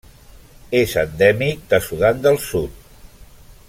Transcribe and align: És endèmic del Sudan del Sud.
És 0.79 0.95
endèmic 1.01 1.63
del 1.75 1.85
Sudan 1.91 2.25
del 2.27 2.43
Sud. 2.49 2.85